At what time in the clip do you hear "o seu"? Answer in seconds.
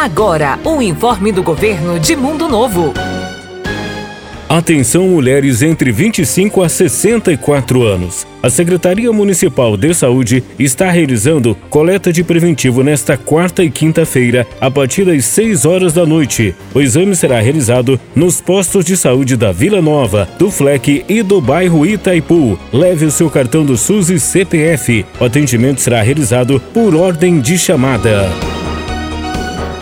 23.04-23.28